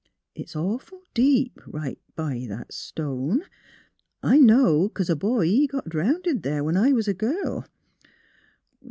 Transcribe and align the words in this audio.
It's 0.33 0.55
awful 0.55 1.03
deep, 1.13 1.59
right 1.67 1.99
b' 2.17 2.47
that 2.47 2.73
stone. 2.73 3.43
I 4.23 4.39
know, 4.39 4.89
'cause 4.89 5.11
a 5.11 5.15
boy, 5.15 5.45
he 5.45 5.67
got 5.67 5.89
drownded 5.89 6.41
there, 6.41 6.63
when 6.63 6.75
I 6.75 6.91
was 6.91 7.07
a 7.07 7.13
girl. 7.13 7.67